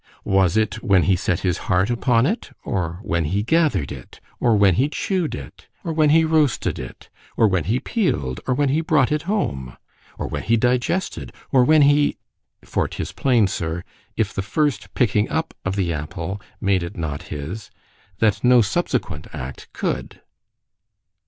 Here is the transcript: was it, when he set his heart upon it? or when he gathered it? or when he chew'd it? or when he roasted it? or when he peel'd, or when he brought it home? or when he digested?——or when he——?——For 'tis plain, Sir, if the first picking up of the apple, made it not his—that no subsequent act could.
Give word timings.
was 0.25 0.57
it, 0.57 0.81
when 0.83 1.03
he 1.03 1.15
set 1.15 1.41
his 1.41 1.59
heart 1.69 1.91
upon 1.91 2.25
it? 2.25 2.49
or 2.63 2.97
when 3.03 3.25
he 3.25 3.43
gathered 3.43 3.91
it? 3.91 4.19
or 4.39 4.55
when 4.55 4.73
he 4.73 4.89
chew'd 4.89 5.35
it? 5.35 5.67
or 5.83 5.93
when 5.93 6.09
he 6.09 6.25
roasted 6.25 6.79
it? 6.79 7.07
or 7.37 7.47
when 7.47 7.65
he 7.65 7.79
peel'd, 7.79 8.39
or 8.47 8.55
when 8.55 8.69
he 8.69 8.81
brought 8.81 9.11
it 9.11 9.21
home? 9.29 9.77
or 10.17 10.25
when 10.25 10.41
he 10.41 10.57
digested?——or 10.57 11.63
when 11.63 11.83
he——?——For 11.83 12.87
'tis 12.87 13.11
plain, 13.11 13.45
Sir, 13.45 13.83
if 14.17 14.33
the 14.33 14.41
first 14.41 14.91
picking 14.95 15.29
up 15.29 15.53
of 15.63 15.75
the 15.75 15.93
apple, 15.93 16.41
made 16.59 16.81
it 16.81 16.97
not 16.97 17.21
his—that 17.29 18.43
no 18.43 18.63
subsequent 18.63 19.27
act 19.35 19.67
could. 19.71 20.19